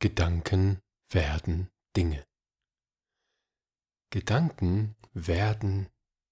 Gedanken 0.00 0.80
werden 1.10 1.72
Dinge. 1.96 2.24
Gedanken 4.10 4.94
werden 5.12 5.88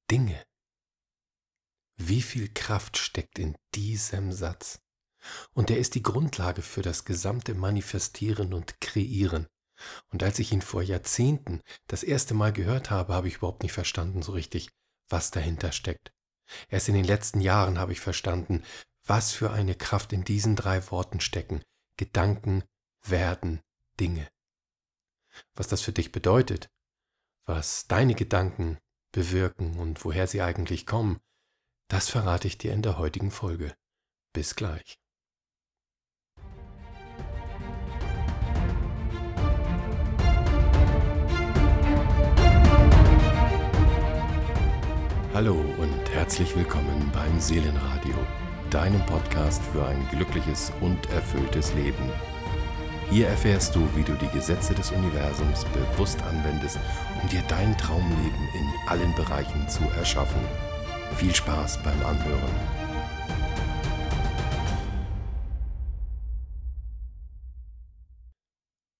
Dinge. 0.08 0.40
Wie 1.96 2.22
viel 2.22 2.48
Kraft 2.54 2.96
steckt 2.96 3.40
in 3.40 3.56
diesem 3.74 4.30
Satz? 4.30 4.78
Und 5.52 5.68
er 5.70 5.78
ist 5.78 5.96
die 5.96 6.02
Grundlage 6.04 6.62
für 6.62 6.82
das 6.82 7.04
gesamte 7.04 7.54
Manifestieren 7.54 8.54
und 8.54 8.80
Kreieren. 8.80 9.48
Und 10.10 10.22
als 10.22 10.38
ich 10.38 10.52
ihn 10.52 10.62
vor 10.62 10.82
Jahrzehnten 10.82 11.60
das 11.88 12.04
erste 12.04 12.34
Mal 12.34 12.52
gehört 12.52 12.92
habe, 12.92 13.14
habe 13.14 13.26
ich 13.26 13.38
überhaupt 13.38 13.64
nicht 13.64 13.72
verstanden 13.72 14.22
so 14.22 14.30
richtig, 14.30 14.70
was 15.08 15.32
dahinter 15.32 15.72
steckt. 15.72 16.12
Erst 16.68 16.88
in 16.88 16.94
den 16.94 17.04
letzten 17.04 17.40
Jahren 17.40 17.80
habe 17.80 17.90
ich 17.90 17.98
verstanden, 17.98 18.62
was 19.04 19.32
für 19.32 19.50
eine 19.50 19.74
Kraft 19.74 20.12
in 20.12 20.22
diesen 20.22 20.54
drei 20.54 20.88
Worten 20.92 21.18
stecken. 21.18 21.62
Gedanken 21.96 22.62
werden 23.10 23.60
Dinge. 24.00 24.28
Was 25.54 25.68
das 25.68 25.82
für 25.82 25.92
dich 25.92 26.12
bedeutet, 26.12 26.68
was 27.46 27.86
deine 27.86 28.14
Gedanken 28.14 28.78
bewirken 29.12 29.78
und 29.78 30.04
woher 30.04 30.26
sie 30.26 30.42
eigentlich 30.42 30.86
kommen, 30.86 31.18
das 31.88 32.08
verrate 32.08 32.48
ich 32.48 32.58
dir 32.58 32.72
in 32.72 32.82
der 32.82 32.98
heutigen 32.98 33.30
Folge. 33.30 33.74
Bis 34.32 34.56
gleich. 34.56 34.98
Hallo 45.32 45.54
und 45.54 46.10
herzlich 46.12 46.56
willkommen 46.56 47.10
beim 47.12 47.38
Seelenradio, 47.40 48.16
deinem 48.70 49.04
Podcast 49.04 49.62
für 49.64 49.86
ein 49.86 50.08
glückliches 50.08 50.72
und 50.80 51.10
erfülltes 51.10 51.74
Leben. 51.74 52.10
Hier 53.08 53.28
erfährst 53.28 53.74
du, 53.74 53.88
wie 53.94 54.02
du 54.02 54.14
die 54.14 54.28
Gesetze 54.28 54.74
des 54.74 54.90
Universums 54.90 55.64
bewusst 55.66 56.20
anwendest, 56.22 56.78
um 57.22 57.28
dir 57.28 57.42
dein 57.42 57.76
Traumleben 57.78 58.48
in 58.54 58.88
allen 58.88 59.14
Bereichen 59.14 59.68
zu 59.68 59.84
erschaffen. 59.96 60.40
Viel 61.16 61.32
Spaß 61.32 61.82
beim 61.84 62.04
Anhören. 62.04 62.52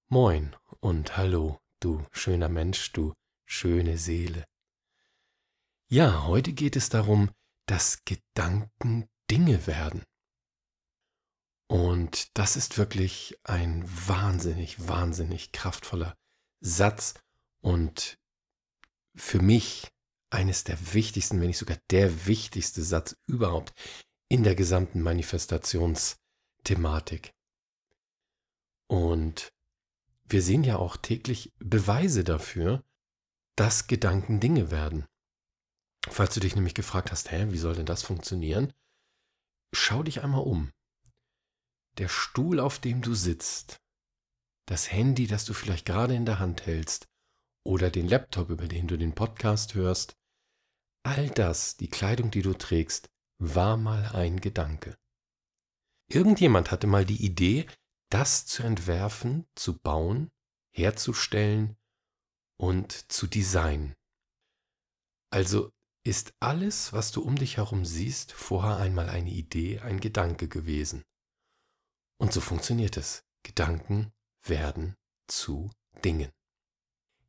Moin 0.09 0.55
und 0.79 1.17
hallo, 1.17 1.59
du 1.81 2.07
schöner 2.13 2.49
Mensch, 2.49 2.93
du 2.93 3.13
schöne 3.45 3.99
Seele. 3.99 4.45
Ja, 5.89 6.27
heute 6.27 6.53
geht 6.53 6.77
es 6.77 6.91
darum, 6.91 7.31
dass 7.67 8.05
Gedanken 8.05 9.09
Dinge 9.29 9.67
werden. 9.67 10.05
Und 11.69 12.37
das 12.39 12.57
ist 12.57 12.79
wirklich 12.79 13.39
ein 13.43 13.85
wahnsinnig, 13.87 14.89
wahnsinnig 14.89 15.53
kraftvoller 15.53 16.17
Satz 16.61 17.15
und 17.61 18.19
für 19.15 19.41
mich 19.41 19.93
eines 20.31 20.65
der 20.65 20.95
wichtigsten, 20.95 21.39
wenn 21.41 21.49
nicht 21.49 21.59
sogar 21.59 21.77
der 21.91 22.27
wichtigste 22.27 22.83
Satz 22.83 23.17
überhaupt 23.27 23.75
in 24.29 24.43
der 24.43 24.55
gesamten 24.55 25.03
Manifestationsthematik. 25.03 27.35
Und 28.87 29.53
wir 30.25 30.41
sehen 30.43 30.65
ja 30.65 30.77
auch 30.77 30.97
täglich 30.97 31.53
Beweise 31.59 32.25
dafür, 32.25 32.83
dass 33.57 33.87
Gedanken 33.87 34.41
Dinge 34.41 34.71
werden. 34.71 35.07
Falls 36.09 36.35
du 36.35 36.41
dich 36.41 36.55
nämlich 36.55 36.75
gefragt 36.75 37.11
hast, 37.11 37.33
hä, 37.33 37.47
wie 37.51 37.59
soll 37.59 37.75
denn 37.75 37.87
das 37.87 38.03
funktionieren? 38.03 38.73
Schau 39.73 40.03
dich 40.03 40.23
einmal 40.23 40.43
um. 40.43 40.73
Der 41.99 42.09
Stuhl, 42.09 42.61
auf 42.61 42.79
dem 42.79 43.01
du 43.01 43.15
sitzt, 43.15 43.81
das 44.69 44.93
Handy, 44.93 45.27
das 45.27 45.47
du 45.47 45.55
vielleicht 45.55 45.87
gerade 45.87 46.15
in 46.15 46.27
der 46.27 46.39
Hand 46.39 46.67
hältst, 46.67 47.09
oder 47.65 47.91
den 47.91 48.07
Laptop, 48.07 48.51
über 48.51 48.69
den 48.69 48.87
du 48.87 48.99
den 48.99 49.15
Podcast 49.15 49.75
hörst, 49.75 50.15
all 51.05 51.31
das, 51.31 51.77
die 51.77 51.89
Kleidung, 51.89 52.31
die 52.31 52.43
du 52.43 52.53
trägst, 52.53 53.09
war 53.39 53.77
mal 53.77 54.07
ein 54.15 54.41
Gedanke. 54.41 54.97
Irgendjemand 56.09 56.71
hatte 56.71 56.87
mal 56.87 57.05
die 57.05 57.25
Idee, 57.25 57.67
das 58.11 58.47
zu 58.47 58.63
entwerfen, 58.63 59.47
zu 59.55 59.79
bauen, 59.79 60.29
herzustellen 60.75 61.77
und 62.61 63.11
zu 63.11 63.27
designen. 63.27 63.95
Also 65.33 65.71
ist 66.05 66.35
alles, 66.41 66.93
was 66.93 67.11
du 67.11 67.23
um 67.23 67.37
dich 67.37 67.57
herum 67.57 67.85
siehst, 67.85 68.33
vorher 68.33 68.77
einmal 68.77 69.09
eine 69.09 69.31
Idee, 69.31 69.81
ein 69.81 69.99
Gedanke 69.99 70.47
gewesen. 70.47 71.03
Und 72.27 72.33
so 72.33 72.41
funktioniert 72.41 72.97
es. 72.97 73.23
Gedanken 73.45 74.13
werden 74.43 74.97
zu 75.29 75.71
Dingen. 76.05 76.33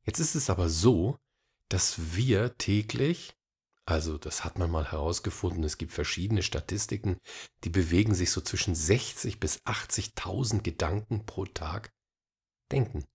Jetzt 0.06 0.18
ist 0.18 0.34
es 0.34 0.50
aber 0.50 0.70
so, 0.70 1.20
dass 1.70 2.16
wir 2.16 2.58
täglich, 2.58 3.36
also 3.86 4.18
das 4.18 4.44
hat 4.44 4.58
man 4.58 4.72
mal 4.72 4.92
herausgefunden, 4.92 5.64
es 5.64 5.78
gibt 5.78 5.92
verschiedene 5.92 6.42
Statistiken, 6.42 7.20
die 7.64 7.70
bewegen 7.70 8.16
sich 8.16 8.32
so 8.32 8.42
zwischen 8.42 8.74
60 8.74 9.40
bis 9.40 9.62
80.000 9.66 10.64
Gedanken 10.64 11.28
pro 11.28 11.46
Tag 11.46 11.94
denken. 12.72 13.06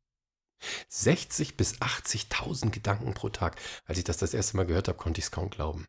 60 0.89 1.57
bis 1.57 1.81
80.000 1.81 2.71
Gedanken 2.71 3.13
pro 3.13 3.29
Tag. 3.29 3.61
Als 3.87 3.99
ich 3.99 4.05
das 4.05 4.19
das 4.19 4.35
erste 4.35 4.57
Mal 4.57 4.67
gehört 4.67 4.87
habe, 4.87 4.99
konnte 4.99 5.19
ich 5.19 5.25
es 5.25 5.33
kaum 5.33 5.51
glauben. 5.51 5.85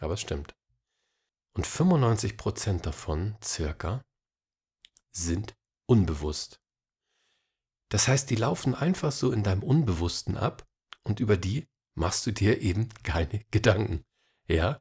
Aber 0.00 0.14
es 0.14 0.22
stimmt. 0.22 0.54
Und 1.52 1.66
95 1.66 2.38
Prozent 2.38 2.86
davon, 2.86 3.36
circa, 3.44 4.02
sind 5.16 5.56
unbewusst. 5.86 6.60
Das 7.88 8.08
heißt, 8.08 8.28
die 8.30 8.36
laufen 8.36 8.74
einfach 8.74 9.12
so 9.12 9.30
in 9.30 9.42
deinem 9.42 9.62
Unbewussten 9.62 10.36
ab 10.36 10.66
und 11.04 11.20
über 11.20 11.36
die 11.36 11.66
machst 11.94 12.26
du 12.26 12.32
dir 12.32 12.60
eben 12.60 12.88
keine 13.02 13.44
Gedanken. 13.50 14.04
Ja, 14.48 14.80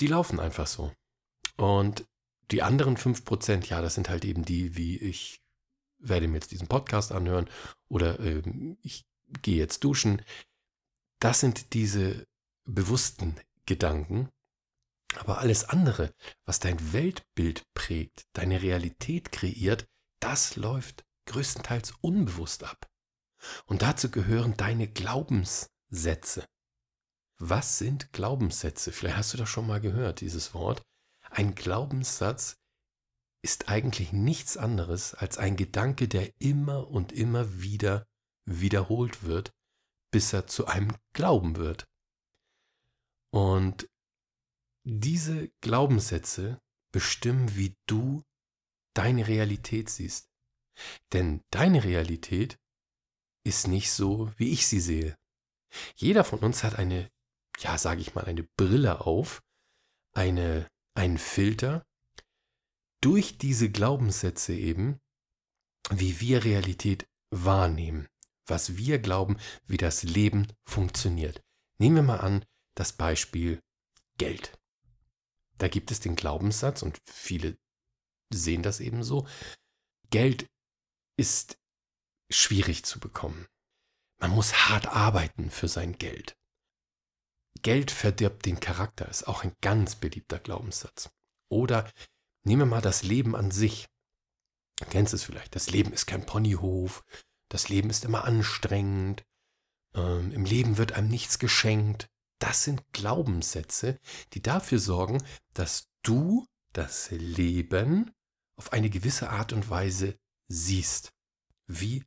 die 0.00 0.06
laufen 0.06 0.40
einfach 0.40 0.66
so. 0.66 0.92
Und 1.56 2.06
die 2.50 2.62
anderen 2.62 2.96
5%, 2.96 3.66
ja, 3.66 3.82
das 3.82 3.94
sind 3.94 4.08
halt 4.08 4.24
eben 4.24 4.44
die, 4.44 4.76
wie 4.76 4.96
ich 4.98 5.42
werde 5.98 6.28
mir 6.28 6.34
jetzt 6.34 6.52
diesen 6.52 6.68
Podcast 6.68 7.12
anhören 7.12 7.50
oder 7.88 8.20
äh, 8.20 8.42
ich 8.82 9.04
gehe 9.42 9.56
jetzt 9.56 9.82
duschen. 9.84 10.22
Das 11.18 11.40
sind 11.40 11.74
diese 11.74 12.24
bewussten 12.64 13.34
Gedanken. 13.66 14.28
Aber 15.16 15.38
alles 15.38 15.64
andere, 15.64 16.12
was 16.44 16.60
dein 16.60 16.92
Weltbild 16.92 17.62
prägt, 17.74 18.26
deine 18.34 18.62
Realität 18.62 19.32
kreiert, 19.32 19.86
das 20.20 20.56
läuft 20.56 21.04
größtenteils 21.26 21.92
unbewusst 22.00 22.64
ab. 22.64 22.88
Und 23.66 23.82
dazu 23.82 24.10
gehören 24.10 24.56
deine 24.56 24.88
Glaubenssätze. 24.88 26.44
Was 27.38 27.78
sind 27.78 28.12
Glaubenssätze? 28.12 28.92
Vielleicht 28.92 29.16
hast 29.16 29.32
du 29.32 29.38
das 29.38 29.48
schon 29.48 29.66
mal 29.66 29.80
gehört, 29.80 30.20
dieses 30.20 30.54
Wort. 30.54 30.82
Ein 31.30 31.54
Glaubenssatz 31.54 32.56
ist 33.42 33.68
eigentlich 33.68 34.12
nichts 34.12 34.56
anderes 34.56 35.14
als 35.14 35.38
ein 35.38 35.56
Gedanke, 35.56 36.08
der 36.08 36.32
immer 36.40 36.88
und 36.88 37.12
immer 37.12 37.60
wieder 37.60 38.06
wiederholt 38.44 39.22
wird, 39.22 39.52
bis 40.10 40.32
er 40.32 40.46
zu 40.46 40.66
einem 40.66 40.96
Glauben 41.12 41.56
wird. 41.56 41.86
Und 43.30 43.88
diese 44.90 45.50
Glaubenssätze 45.60 46.62
bestimmen, 46.92 47.54
wie 47.56 47.76
du 47.86 48.24
deine 48.94 49.28
Realität 49.28 49.90
siehst. 49.90 50.30
Denn 51.12 51.42
deine 51.50 51.84
Realität 51.84 52.58
ist 53.44 53.68
nicht 53.68 53.92
so, 53.92 54.32
wie 54.38 54.50
ich 54.50 54.66
sie 54.66 54.80
sehe. 54.80 55.16
Jeder 55.96 56.24
von 56.24 56.38
uns 56.38 56.64
hat 56.64 56.76
eine, 56.76 57.10
ja, 57.58 57.76
sage 57.76 58.00
ich 58.00 58.14
mal, 58.14 58.24
eine 58.24 58.44
Brille 58.56 59.02
auf, 59.02 59.42
eine, 60.14 60.66
einen 60.94 61.18
Filter, 61.18 61.84
durch 63.02 63.36
diese 63.36 63.70
Glaubenssätze 63.70 64.54
eben, 64.54 64.98
wie 65.90 66.20
wir 66.20 66.44
Realität 66.44 67.06
wahrnehmen, 67.30 68.08
was 68.46 68.78
wir 68.78 68.98
glauben, 68.98 69.36
wie 69.66 69.76
das 69.76 70.02
Leben 70.02 70.46
funktioniert. 70.66 71.42
Nehmen 71.78 71.96
wir 71.96 72.02
mal 72.02 72.20
an 72.20 72.44
das 72.74 72.94
Beispiel 72.94 73.60
Geld. 74.16 74.58
Da 75.58 75.68
gibt 75.68 75.90
es 75.90 76.00
den 76.00 76.16
Glaubenssatz 76.16 76.82
und 76.82 76.98
viele 77.04 77.58
sehen 78.32 78.62
das 78.62 78.80
eben 78.80 79.02
so. 79.02 79.26
Geld 80.10 80.46
ist 81.16 81.58
schwierig 82.30 82.84
zu 82.84 83.00
bekommen. 83.00 83.46
Man 84.20 84.30
muss 84.30 84.68
hart 84.68 84.86
arbeiten 84.86 85.50
für 85.50 85.68
sein 85.68 85.98
Geld. 85.98 86.36
Geld 87.62 87.90
verdirbt 87.90 88.46
den 88.46 88.60
Charakter, 88.60 89.08
ist 89.08 89.26
auch 89.26 89.42
ein 89.42 89.54
ganz 89.60 89.96
beliebter 89.96 90.38
Glaubenssatz. 90.38 91.10
Oder 91.50 91.90
Nehmen 92.48 92.62
wir 92.62 92.76
mal 92.76 92.80
das 92.80 93.02
Leben 93.02 93.36
an 93.36 93.50
sich. 93.50 93.88
Du 94.78 94.86
kennst 94.86 95.12
es 95.12 95.22
vielleicht. 95.22 95.54
Das 95.54 95.70
Leben 95.70 95.92
ist 95.92 96.06
kein 96.06 96.24
Ponyhof. 96.24 97.04
Das 97.50 97.68
Leben 97.68 97.90
ist 97.90 98.06
immer 98.06 98.24
anstrengend. 98.24 99.22
Ähm, 99.94 100.32
Im 100.32 100.46
Leben 100.46 100.78
wird 100.78 100.92
einem 100.92 101.08
nichts 101.08 101.38
geschenkt. 101.38 102.08
Das 102.38 102.64
sind 102.64 102.92
Glaubenssätze, 102.92 103.98
die 104.32 104.42
dafür 104.42 104.78
sorgen, 104.78 105.22
dass 105.54 105.88
du 106.02 106.46
das 106.72 107.10
Leben 107.10 108.12
auf 108.56 108.72
eine 108.72 108.90
gewisse 108.90 109.30
Art 109.30 109.52
und 109.52 109.68
Weise 109.70 110.18
siehst. 110.48 111.12
Wie 111.66 112.04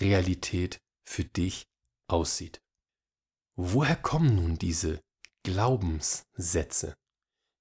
Realität 0.00 0.80
für 1.04 1.24
dich 1.24 1.66
aussieht. 2.06 2.62
Woher 3.54 3.96
kommen 3.96 4.34
nun 4.34 4.58
diese 4.58 5.00
Glaubenssätze, 5.42 6.96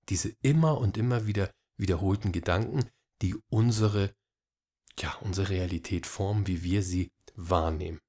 diese 0.10 0.36
immer 0.42 0.78
und 0.80 0.98
immer 0.98 1.26
wieder 1.26 1.52
wiederholten 1.78 2.32
Gedanken, 2.32 2.90
die 3.22 3.36
unsere, 3.50 4.14
ja, 5.00 5.14
unsere 5.22 5.50
Realität 5.50 6.06
formen, 6.06 6.48
wie 6.48 6.64
wir 6.64 6.84
sie 6.84 7.12
wahrnehmen? 7.36 8.02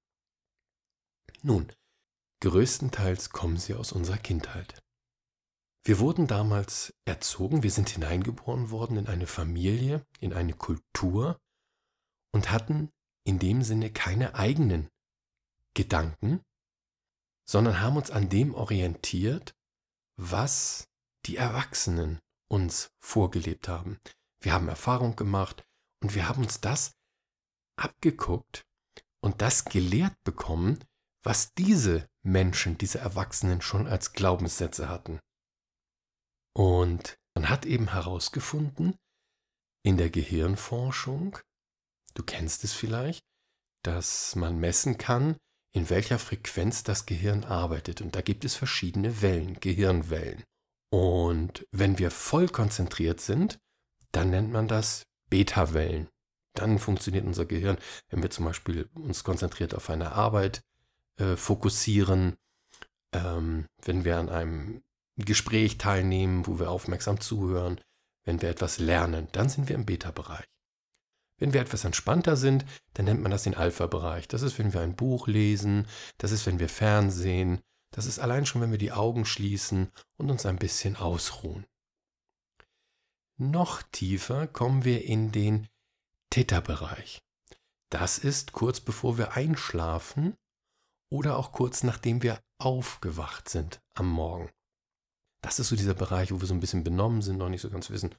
Nun, 1.43 1.73
größtenteils 2.46 3.31
kommen 3.31 3.56
sie 3.56 3.75
aus 3.75 3.90
unserer 3.93 4.19
Kindheit. 4.19 4.81
Wir 5.84 5.98
wurden 5.98 6.26
damals 6.26 6.94
erzogen, 7.04 7.62
wir 7.62 7.70
sind 7.70 7.88
hineingeboren 7.88 8.70
worden 8.70 8.96
in 8.96 9.06
eine 9.08 9.26
Familie, 9.26 10.04
in 10.20 10.32
eine 10.32 10.52
Kultur 10.52 11.40
und 12.32 12.50
hatten 12.50 12.90
in 13.25 13.38
dem 13.38 13.62
Sinne 13.62 13.93
keine 13.93 14.37
eigenen 14.37 14.88
Gedanken, 15.75 16.40
sondern 17.48 17.81
haben 17.81 17.96
uns 17.96 18.10
an 18.10 18.28
dem 18.28 18.54
orientiert, 18.54 19.54
was 20.16 20.88
die 21.26 21.37
Erwachsenen 21.37 22.20
uns 22.48 22.90
vorgelebt 23.00 23.69
haben. 23.69 23.98
Wir 24.40 24.52
haben 24.52 24.69
Erfahrung 24.69 25.16
gemacht 25.16 25.64
und 26.00 26.14
wir 26.14 26.28
haben 26.28 26.43
uns 26.43 26.60
das 26.60 26.93
abgeguckt 27.76 28.64
und 29.20 29.43
das 29.43 29.64
gelehrt 29.64 30.14
bekommen, 30.25 30.84
was 31.25 31.52
diese 31.54 32.08
Menschen, 32.26 32.76
diese 32.76 32.99
Erwachsenen 32.99 33.62
schon 33.62 33.87
als 33.87 34.12
Glaubenssätze 34.12 34.88
hatten. 34.88 35.20
Und 36.55 37.17
man 37.34 37.49
hat 37.49 37.64
eben 37.64 37.93
herausgefunden, 37.93 38.96
in 39.84 39.96
der 39.96 40.11
Gehirnforschung, 40.11 41.38
du 42.14 42.23
kennst 42.23 42.64
es 42.64 42.73
vielleicht, 42.73 43.23
dass 43.84 44.34
man 44.34 44.58
messen 44.58 44.99
kann, 44.99 45.37
in 45.73 45.88
welcher 45.90 46.19
Frequenz 46.19 46.82
das 46.82 47.06
Gehirn 47.06 47.44
arbeitet. 47.44 48.00
Und 48.00 48.17
da 48.17 48.23
gibt 48.23 48.44
es 48.44 48.56
verschiedene 48.56 49.22
Wellen, 49.22 49.61
Gehirnwellen. 49.61 50.43
Und 50.90 51.67
wenn 51.70 51.99
wir 51.99 52.11
voll 52.11 52.49
konzentriert 52.49 53.20
sind, 53.20 53.58
dann 54.11 54.31
nennt 54.31 54.50
man 54.50 54.67
das 54.67 55.05
Beta-Wellen. 55.31 56.08
Dann 56.55 56.79
funktioniert 56.79 57.26
unser 57.26 57.44
Gehirn, 57.44 57.79
wenn 58.08 58.22
wir 58.22 58.31
zum 58.31 58.46
Beispiel 58.46 58.88
uns 58.94 59.22
konzentriert 59.22 59.75
auf 59.75 59.90
eine 59.90 60.12
Arbeit 60.12 60.62
äh, 61.19 61.37
fokussieren, 61.37 62.37
ähm, 63.13 63.67
wenn 63.83 64.05
wir 64.05 64.19
an 64.19 64.29
einem 64.29 64.83
Gespräch 65.17 65.79
teilnehmen, 65.79 66.47
wo 66.47 66.59
wir 66.59 66.71
aufmerksam 66.71 67.21
zuhören, 67.21 67.81
wenn 68.25 68.43
wir 68.43 68.51
etwas 68.51 68.79
lernen, 68.79 69.29
dann 69.33 69.49
sind 69.49 69.69
wir 69.69 69.77
im 69.77 69.87
Beta-Bereich. 69.87 70.47
Wenn 71.39 71.53
wir 71.53 71.61
etwas 71.61 71.85
entspannter 71.85 72.37
sind, 72.37 72.65
dann 72.95 73.05
nennt 73.05 73.23
man 73.23 73.31
das 73.31 73.45
den 73.45 73.55
Alpha-Bereich. 73.55 74.27
Das 74.29 74.43
ist, 74.43 74.59
wenn 74.59 74.73
wir 74.73 74.81
ein 74.81 74.97
Buch 74.97 75.27
lesen, 75.27 75.87
das 76.19 76.33
ist, 76.33 76.47
wenn 76.47 76.59
wir 76.59 76.69
Fernsehen, 76.69 77.61
das 77.93 78.07
ist 78.07 78.19
allein 78.19 78.47
schon, 78.47 78.61
wenn 78.63 78.71
wir 78.71 78.79
die 78.79 78.93
Augen 78.93 79.25
schließen 79.25 79.91
und 80.17 80.31
uns 80.31 80.45
ein 80.47 80.57
bisschen 80.57 80.97
ausruhen. 80.97 81.67
Noch 83.39 83.83
tiefer 83.83 84.47
kommen 84.47 84.85
wir 84.85 85.05
in 85.05 85.31
den 85.31 85.69
Theta-Bereich. 86.31 87.23
Das 87.91 88.19
ist 88.19 88.53
kurz 88.53 88.81
bevor 88.81 89.19
wir 89.19 89.35
einschlafen 89.35 90.37
oder 91.08 91.37
auch 91.37 91.53
kurz 91.53 91.82
nachdem 91.82 92.23
wir 92.23 92.41
aufgewacht 92.58 93.49
sind 93.49 93.81
am 93.94 94.08
Morgen. 94.08 94.50
Das 95.43 95.58
ist 95.58 95.69
so 95.69 95.76
dieser 95.76 95.94
Bereich, 95.94 96.32
wo 96.32 96.41
wir 96.41 96.49
so 96.49 96.55
ein 96.55 96.61
bisschen 96.61 96.85
benommen 96.85 97.23
sind, 97.23 97.37
noch 97.37 97.49
nicht 97.49 97.61
so 97.61 97.70
ganz 97.70 97.91
wissen, 97.91 98.14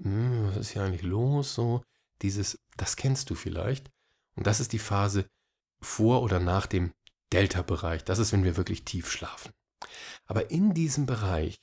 hm, 0.00 0.48
was 0.48 0.56
ist 0.58 0.70
hier 0.70 0.82
eigentlich 0.82 1.02
los? 1.02 1.54
So, 1.54 1.82
dieses, 2.22 2.58
das 2.76 2.96
kennst 2.96 3.30
du 3.30 3.34
vielleicht. 3.34 3.90
Und 4.36 4.46
das 4.46 4.60
ist 4.60 4.72
die 4.72 4.78
Phase 4.78 5.28
vor 5.80 6.22
oder 6.22 6.38
nach 6.38 6.66
dem 6.66 6.92
Delta-Bereich. 7.32 8.04
Das 8.04 8.18
ist, 8.18 8.32
wenn 8.32 8.44
wir 8.44 8.56
wirklich 8.56 8.84
tief 8.84 9.10
schlafen. 9.10 9.52
Aber 10.26 10.50
in 10.50 10.74
diesem 10.74 11.06
Bereich 11.06 11.60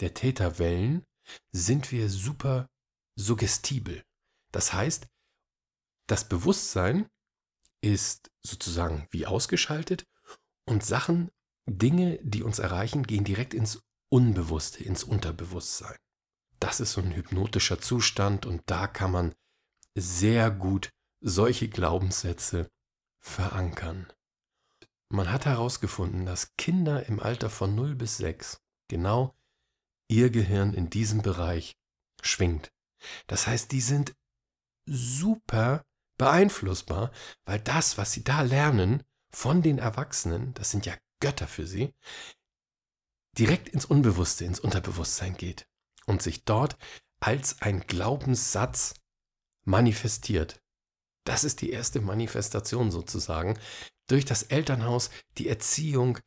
der 0.00 0.14
Theta-Wellen 0.14 1.04
sind 1.52 1.92
wir 1.92 2.08
super 2.08 2.68
suggestibel. 3.16 4.02
Das 4.52 4.72
heißt, 4.72 5.06
das 6.06 6.28
Bewusstsein 6.28 7.08
ist 7.82 8.30
sozusagen 8.42 9.06
wie 9.10 9.26
ausgeschaltet 9.26 10.06
und 10.66 10.84
Sachen, 10.84 11.30
Dinge, 11.66 12.18
die 12.22 12.42
uns 12.42 12.58
erreichen, 12.58 13.04
gehen 13.04 13.24
direkt 13.24 13.54
ins 13.54 13.82
Unbewusste, 14.08 14.82
ins 14.82 15.04
Unterbewusstsein. 15.04 15.96
Das 16.58 16.80
ist 16.80 16.92
so 16.92 17.00
ein 17.00 17.14
hypnotischer 17.14 17.80
Zustand 17.80 18.44
und 18.44 18.62
da 18.66 18.86
kann 18.86 19.12
man 19.12 19.34
sehr 19.94 20.50
gut 20.50 20.90
solche 21.20 21.68
Glaubenssätze 21.68 22.70
verankern. 23.18 24.12
Man 25.08 25.30
hat 25.32 25.46
herausgefunden, 25.46 26.26
dass 26.26 26.54
Kinder 26.56 27.06
im 27.06 27.20
Alter 27.20 27.50
von 27.50 27.74
0 27.74 27.94
bis 27.94 28.16
6 28.18 28.60
genau 28.88 29.34
ihr 30.08 30.30
Gehirn 30.30 30.74
in 30.74 30.90
diesem 30.90 31.22
Bereich 31.22 31.76
schwingt. 32.22 32.72
Das 33.26 33.46
heißt, 33.46 33.72
die 33.72 33.80
sind 33.80 34.14
super 34.86 35.84
beeinflussbar, 36.20 37.12
weil 37.46 37.60
das, 37.60 37.96
was 37.96 38.12
sie 38.12 38.22
da 38.22 38.42
lernen 38.42 39.02
von 39.30 39.62
den 39.62 39.78
Erwachsenen, 39.78 40.52
das 40.52 40.70
sind 40.70 40.84
ja 40.84 40.94
Götter 41.18 41.48
für 41.48 41.66
sie, 41.66 41.94
direkt 43.38 43.70
ins 43.70 43.86
Unbewusste, 43.86 44.44
ins 44.44 44.60
Unterbewusstsein 44.60 45.34
geht 45.34 45.66
und 46.04 46.20
sich 46.20 46.44
dort 46.44 46.76
als 47.20 47.62
ein 47.62 47.80
Glaubenssatz 47.86 48.92
manifestiert. 49.64 50.60
Das 51.24 51.42
ist 51.42 51.62
die 51.62 51.70
erste 51.70 52.02
Manifestation 52.02 52.90
sozusagen 52.90 53.58
durch 54.06 54.26
das 54.26 54.42
Elternhaus, 54.42 55.08
die 55.38 55.48
Erziehung, 55.48 56.18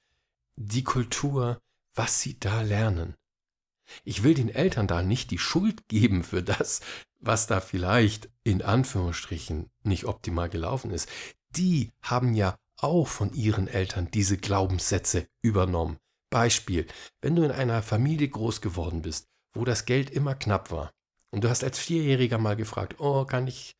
die 0.55 0.83
Kultur, 0.83 1.61
was 1.93 2.19
sie 2.19 2.39
da 2.39 2.63
lernen. 2.63 3.15
Ich 4.03 4.23
will 4.23 4.33
den 4.33 4.49
Eltern 4.49 4.87
da 4.87 5.03
nicht 5.03 5.29
die 5.29 5.37
Schuld 5.37 5.87
geben 5.87 6.23
für 6.23 6.41
das, 6.41 6.81
was 7.25 7.47
da 7.47 7.61
vielleicht 7.61 8.29
in 8.43 8.61
Anführungsstrichen 8.61 9.69
nicht 9.83 10.05
optimal 10.05 10.49
gelaufen 10.49 10.91
ist. 10.91 11.09
Die 11.55 11.91
haben 12.01 12.33
ja 12.33 12.57
auch 12.77 13.07
von 13.07 13.33
ihren 13.33 13.67
Eltern 13.67 14.09
diese 14.11 14.37
Glaubenssätze 14.37 15.27
übernommen. 15.41 15.97
Beispiel, 16.29 16.87
wenn 17.21 17.35
du 17.35 17.43
in 17.43 17.51
einer 17.51 17.81
Familie 17.81 18.27
groß 18.27 18.61
geworden 18.61 19.03
bist, 19.03 19.29
wo 19.53 19.65
das 19.65 19.85
Geld 19.85 20.09
immer 20.09 20.35
knapp 20.35 20.71
war 20.71 20.91
und 21.31 21.43
du 21.43 21.49
hast 21.49 21.63
als 21.63 21.79
Vierjähriger 21.79 22.37
mal 22.37 22.55
gefragt, 22.55 22.99
oh, 22.99 23.25
kann 23.25 23.47
ich, 23.47 23.75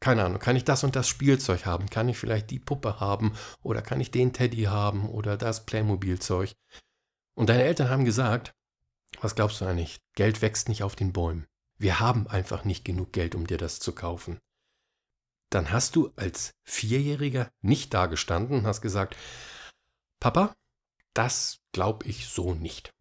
keine 0.00 0.24
Ahnung, 0.24 0.38
kann 0.38 0.56
ich 0.56 0.64
das 0.64 0.84
und 0.84 0.94
das 0.94 1.08
Spielzeug 1.08 1.64
haben? 1.64 1.88
Kann 1.88 2.08
ich 2.08 2.18
vielleicht 2.18 2.50
die 2.50 2.58
Puppe 2.58 3.00
haben 3.00 3.32
oder 3.62 3.82
kann 3.82 4.00
ich 4.00 4.10
den 4.10 4.32
Teddy 4.32 4.64
haben 4.64 5.08
oder 5.08 5.36
das 5.36 5.64
Playmobil-Zeug? 5.64 6.52
Und 7.34 7.48
deine 7.48 7.64
Eltern 7.64 7.88
haben 7.88 8.04
gesagt, 8.04 8.52
was 9.20 9.34
glaubst 9.34 9.60
du 9.60 9.64
eigentlich? 9.64 10.00
Geld 10.14 10.42
wächst 10.42 10.68
nicht 10.68 10.82
auf 10.82 10.96
den 10.96 11.12
Bäumen. 11.12 11.46
Wir 11.78 12.00
haben 12.00 12.26
einfach 12.26 12.64
nicht 12.64 12.84
genug 12.84 13.12
Geld, 13.12 13.34
um 13.34 13.46
dir 13.46 13.58
das 13.58 13.78
zu 13.78 13.92
kaufen. 13.92 14.38
Dann 15.50 15.70
hast 15.70 15.96
du 15.96 16.12
als 16.16 16.52
Vierjähriger 16.64 17.50
nicht 17.60 17.94
dagestanden 17.94 18.58
und 18.58 18.66
hast 18.66 18.80
gesagt, 18.80 19.16
Papa, 20.20 20.54
das 21.14 21.60
glaube 21.72 22.06
ich 22.06 22.28
so 22.28 22.54
nicht. 22.54 22.92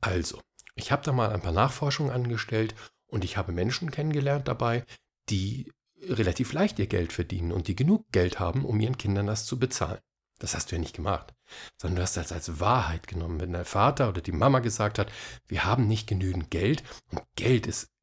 Also, 0.00 0.40
ich 0.74 0.92
habe 0.92 1.02
da 1.02 1.12
mal 1.12 1.30
ein 1.30 1.40
paar 1.40 1.52
Nachforschungen 1.52 2.12
angestellt 2.12 2.74
und 3.06 3.24
ich 3.24 3.36
habe 3.36 3.52
Menschen 3.52 3.90
kennengelernt 3.90 4.48
dabei, 4.48 4.84
die 5.30 5.72
relativ 6.00 6.52
leicht 6.52 6.78
ihr 6.78 6.86
Geld 6.86 7.12
verdienen 7.12 7.52
und 7.52 7.68
die 7.68 7.76
genug 7.76 8.10
Geld 8.12 8.38
haben, 8.38 8.64
um 8.64 8.78
ihren 8.80 8.98
Kindern 8.98 9.26
das 9.26 9.46
zu 9.46 9.58
bezahlen. 9.58 10.00
Das 10.38 10.54
hast 10.54 10.70
du 10.70 10.76
ja 10.76 10.80
nicht 10.80 10.96
gemacht, 10.96 11.32
sondern 11.76 11.96
du 11.96 12.02
hast 12.02 12.16
das 12.16 12.32
als 12.32 12.60
Wahrheit 12.60 13.06
genommen. 13.06 13.40
Wenn 13.40 13.52
dein 13.52 13.64
Vater 13.64 14.08
oder 14.08 14.20
die 14.20 14.32
Mama 14.32 14.58
gesagt 14.58 14.98
hat, 14.98 15.10
wir 15.46 15.64
haben 15.64 15.86
nicht 15.86 16.06
genügend 16.06 16.50
Geld 16.50 16.82
und 17.10 17.22
Geld 17.36 17.66
ist 17.66 17.93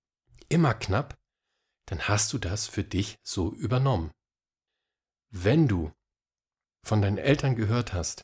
immer 0.51 0.73
knapp, 0.73 1.17
dann 1.85 2.07
hast 2.07 2.31
du 2.33 2.37
das 2.37 2.67
für 2.67 2.83
dich 2.83 3.17
so 3.23 3.53
übernommen. 3.53 4.11
Wenn 5.29 5.67
du 5.67 5.91
von 6.83 7.01
deinen 7.01 7.17
Eltern 7.17 7.55
gehört 7.55 7.93
hast, 7.93 8.23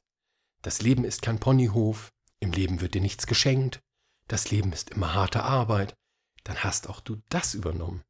das 0.61 0.81
Leben 0.81 1.03
ist 1.03 1.21
kein 1.21 1.39
Ponyhof, 1.39 2.11
im 2.39 2.51
Leben 2.51 2.81
wird 2.81 2.93
dir 2.93 3.01
nichts 3.01 3.27
geschenkt, 3.27 3.79
das 4.27 4.51
Leben 4.51 4.73
ist 4.73 4.89
immer 4.89 5.13
harte 5.13 5.43
Arbeit, 5.43 5.95
dann 6.43 6.63
hast 6.63 6.89
auch 6.89 6.99
du 6.99 7.21
das 7.29 7.53
übernommen. 7.53 8.03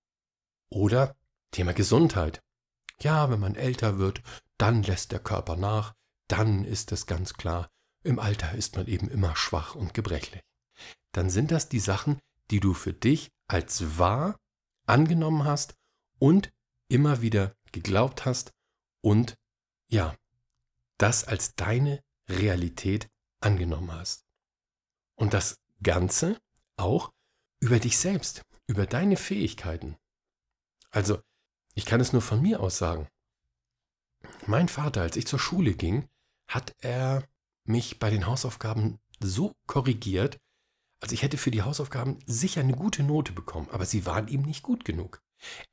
Oder 0.70 1.16
Thema 1.52 1.74
Gesundheit. 1.74 2.42
Ja, 3.00 3.30
wenn 3.30 3.40
man 3.40 3.56
älter 3.56 4.00
wird, 4.00 4.22
dann 4.58 4.84
lässt 4.84 5.12
der 5.12 5.20
Körper 5.20 5.56
nach, 5.56 5.94
dann 6.28 6.66
ist 6.66 6.92
es 6.92 7.06
ganz 7.06 7.36
klar, 7.36 7.70
im 8.04 8.20
Alter 8.20 8.54
ist 8.54 8.76
man 8.76 8.88
eben 8.88 9.10
immer 9.10 9.36
schwach 9.36 9.76
und 9.76 9.94
gebrechlich. 9.94 10.42
Dann 11.12 11.30
sind 11.30 11.52
das 11.52 11.70
die 11.70 11.80
Sachen, 11.80 12.20
die 12.52 12.60
du 12.60 12.74
für 12.74 12.94
dich 12.94 13.30
als 13.48 13.98
wahr 13.98 14.40
angenommen 14.86 15.46
hast 15.46 15.76
und 16.20 16.52
immer 16.90 17.22
wieder 17.22 17.56
geglaubt 17.72 18.26
hast 18.26 18.54
und 19.02 19.38
ja, 19.90 20.16
das 20.98 21.24
als 21.26 21.56
deine 21.56 22.04
Realität 22.30 23.10
angenommen 23.40 23.92
hast. 23.92 24.26
Und 25.16 25.34
das 25.34 25.60
Ganze 25.82 26.40
auch 26.78 27.12
über 27.60 27.80
dich 27.80 27.98
selbst, 27.98 28.44
über 28.68 28.86
deine 28.86 29.18
Fähigkeiten. 29.18 29.98
Also, 30.92 31.22
ich 31.74 31.86
kann 31.86 32.02
es 32.02 32.14
nur 32.14 32.22
von 32.22 32.42
mir 32.42 32.60
aus 32.60 32.78
sagen. 32.78 33.08
Mein 34.46 34.68
Vater, 34.68 35.02
als 35.02 35.16
ich 35.16 35.28
zur 35.28 35.40
Schule 35.40 35.74
ging, 35.74 36.08
hat 36.48 36.76
er 36.80 37.28
mich 37.64 38.00
bei 38.00 38.10
den 38.10 38.26
Hausaufgaben 38.26 39.00
so 39.20 39.54
korrigiert, 39.68 40.40
also 41.00 41.14
ich 41.14 41.22
hätte 41.22 41.38
für 41.38 41.52
die 41.52 41.62
Hausaufgaben 41.62 42.20
sicher 42.26 42.62
eine 42.62 42.74
gute 42.74 43.04
Note 43.04 43.32
bekommen, 43.32 43.70
aber 43.72 43.86
sie 43.86 44.06
waren 44.06 44.28
ihm 44.28 44.42
nicht 44.42 44.64
gut 44.64 44.86
genug. 44.86 45.22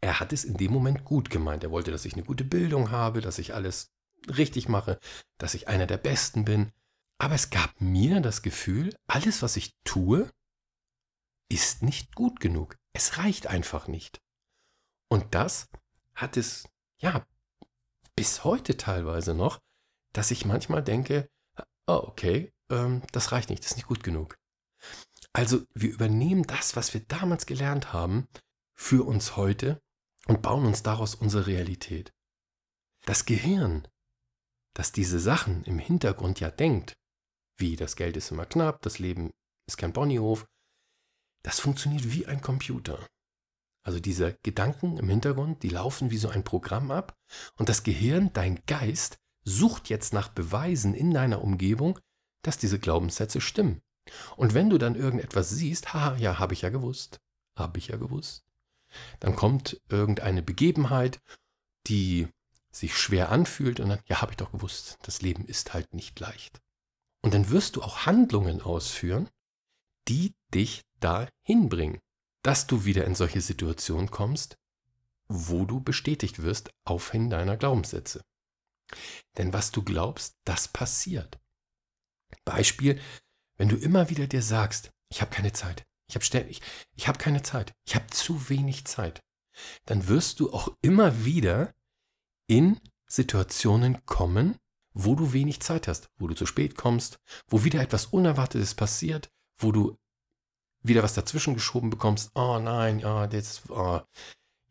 Er 0.01 0.21
hat 0.21 0.33
es 0.33 0.45
in 0.45 0.57
dem 0.57 0.73
Moment 0.73 1.05
gut 1.05 1.31
gemeint. 1.31 1.65
Er 1.65 1.71
wollte, 1.71 1.91
dass 1.91 2.05
ich 2.05 2.13
eine 2.13 2.25
gute 2.25 2.45
Bildung 2.45 2.91
habe, 2.91 3.21
dass 3.21 3.39
ich 3.39 3.55
alles 3.55 3.93
richtig 4.29 4.69
mache, 4.69 4.99
dass 5.39 5.55
ich 5.55 5.69
einer 5.69 5.87
der 5.87 5.97
Besten 5.97 6.45
bin. 6.45 6.73
Aber 7.19 7.35
es 7.35 7.51
gab 7.51 7.81
mir 7.81 8.21
das 8.21 8.43
Gefühl, 8.43 8.95
alles, 9.07 9.41
was 9.43 9.57
ich 9.57 9.75
tue, 9.85 10.31
ist 11.49 11.83
nicht 11.83 12.15
gut 12.15 12.41
genug. 12.41 12.77
Es 12.93 13.19
reicht 13.19 13.47
einfach 13.47 13.89
nicht. 13.89 14.21
Und 15.09 15.35
das 15.35 15.69
hat 16.15 16.37
es, 16.37 16.69
ja, 16.99 17.27
bis 18.17 18.45
heute 18.45 18.77
teilweise 18.77 19.35
noch, 19.35 19.61
dass 20.13 20.31
ich 20.31 20.45
manchmal 20.45 20.83
denke, 20.83 21.29
oh, 21.87 22.03
okay, 22.05 22.53
ähm, 22.71 23.03
das 23.13 23.33
reicht 23.33 23.51
nicht, 23.51 23.63
das 23.63 23.73
ist 23.73 23.77
nicht 23.77 23.89
gut 23.89 24.03
genug. 24.03 24.39
Also 25.37 25.67
wir 25.75 25.91
übernehmen 25.91 26.45
das, 26.45 26.77
was 26.77 26.95
wir 26.95 27.01
damals 27.01 27.47
gelernt 27.47 27.93
haben, 27.93 28.29
für 28.77 29.05
uns 29.05 29.37
heute 29.37 29.81
und 30.27 30.43
bauen 30.43 30.65
uns 30.65 30.83
daraus 30.83 31.15
unsere 31.15 31.47
Realität. 31.47 32.13
Das 33.05 33.27
Gehirn, 33.27 33.87
das 34.75 34.93
diese 34.93 35.19
Sachen 35.19 35.65
im 35.65 35.79
Hintergrund 35.79 36.41
ja 36.41 36.51
denkt, 36.51 36.95
wie 37.59 37.77
das 37.77 37.97
Geld 37.97 38.17
ist 38.17 38.31
immer 38.31 38.47
knapp, 38.47 38.81
das 38.83 38.99
Leben 38.99 39.31
ist 39.69 39.77
kein 39.77 39.93
Ponyhof, 39.93 40.47
das 41.45 41.61
funktioniert 41.61 42.13
wie 42.13 42.27
ein 42.27 42.41
Computer. 42.41 43.05
Also 43.85 44.01
diese 44.01 44.39
Gedanken 44.43 44.97
im 44.97 45.09
Hintergrund, 45.09 45.63
die 45.63 45.69
laufen 45.69 46.11
wie 46.11 46.17
so 46.17 46.29
ein 46.29 46.45
Programm 46.45 46.91
ab 46.91 47.15
und 47.59 47.69
das 47.69 47.83
Gehirn, 47.83 48.33
dein 48.33 48.65
Geist, 48.67 49.19
sucht 49.45 49.91
jetzt 49.91 50.15
nach 50.15 50.29
Beweisen 50.29 50.95
in 50.95 51.13
deiner 51.13 51.43
Umgebung, 51.43 51.99
dass 52.43 52.57
diese 52.57 52.79
Glaubenssätze 52.79 53.41
stimmen. 53.41 53.83
Und 54.37 54.55
wenn 54.55 54.71
du 54.71 54.79
dann 54.79 54.95
irgendetwas 54.95 55.51
siehst, 55.51 55.95
ha, 55.95 56.17
ja, 56.17 56.39
habe 56.39 56.55
ich 56.55 56.63
ja 56.63 56.69
gewusst, 56.69 57.21
habe 57.57 57.79
ich 57.79 57.89
ja 57.89 57.97
gewusst, 57.97 58.45
dann 59.21 59.35
kommt 59.37 59.81
irgendeine 59.89 60.43
Begebenheit, 60.43 61.21
die 61.87 62.29
sich 62.71 62.97
schwer 62.97 63.31
anfühlt 63.31 63.81
und 63.81 63.89
dann, 63.89 64.01
ja, 64.07 64.21
habe 64.21 64.33
ich 64.33 64.37
doch 64.37 64.53
gewusst, 64.53 64.99
das 65.03 65.23
Leben 65.23 65.45
ist 65.47 65.75
halt 65.75 65.95
nicht 65.95 66.19
leicht. 66.21 66.61
Und 67.23 67.35
dann 67.35 67.51
wirst 67.51 67.77
du 67.77 67.83
auch 67.83 68.07
Handlungen 68.07 68.61
ausführen, 68.61 69.31
die 70.09 70.35
dich 70.53 70.83
dahin 71.01 71.69
bringen, 71.69 72.01
dass 72.43 72.67
du 72.67 72.85
wieder 72.85 73.05
in 73.05 73.15
solche 73.15 73.41
Situationen 73.41 74.11
kommst, 74.11 74.59
wo 75.29 75.65
du 75.65 75.81
bestätigt 75.81 76.43
wirst 76.43 76.71
auf 76.85 77.11
hin 77.11 77.31
deiner 77.31 77.57
Glaubenssätze. 77.57 78.23
Denn 79.39 79.53
was 79.53 79.71
du 79.71 79.83
glaubst, 79.83 80.37
das 80.45 80.69
passiert. 80.69 81.39
Beispiel, 82.45 83.01
wenn 83.57 83.69
du 83.69 83.77
immer 83.77 84.11
wieder 84.11 84.27
dir 84.27 84.43
sagst, 84.43 84.91
ich 85.09 85.21
habe 85.21 85.31
keine 85.31 85.53
Zeit, 85.53 85.87
ich 86.09 86.15
habe 86.15 86.25
ständig, 86.25 86.61
ich 86.97 87.09
habe 87.09 87.19
keine 87.19 87.43
Zeit, 87.43 87.73
ich 87.87 87.95
habe 87.95 88.07
zu 88.09 88.49
wenig 88.49 88.85
Zeit, 88.85 89.23
dann 89.87 90.09
wirst 90.09 90.41
du 90.41 90.53
auch 90.53 90.69
immer 90.83 91.25
wieder 91.25 91.75
in 92.47 92.81
Situationen 93.07 94.05
kommen, 94.07 94.59
wo 94.93 95.15
du 95.15 95.33
wenig 95.33 95.61
Zeit 95.61 95.89
hast, 95.89 96.09
wo 96.19 96.27
du 96.27 96.35
zu 96.35 96.47
spät 96.47 96.77
kommst, 96.77 97.19
wo 97.49 97.65
wieder 97.65 97.81
etwas 97.81 98.07
Unerwartetes 98.07 98.75
passiert, 98.75 99.31
wo 99.59 99.73
du 99.73 99.97
wieder 100.83 101.03
was 101.03 101.15
dazwischen 101.15 101.55
geschoben 101.55 101.91
bekommst. 101.91 102.31
Oh 102.35 102.59
nein, 102.59 103.05
oh, 103.05 103.27
jetzt, 103.31 103.71
oh, 103.71 104.01